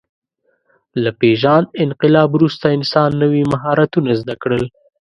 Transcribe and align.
له 1.03 1.11
پېژاند 1.19 1.67
انقلاب 1.85 2.29
وروسته 2.33 2.65
انسان 2.77 3.09
نوي 3.21 3.43
مهارتونه 3.51 4.11
زده 4.21 4.35
کړل. 4.41 4.63